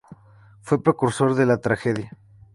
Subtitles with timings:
[0.61, 2.17] Fue precursor de la tragedia.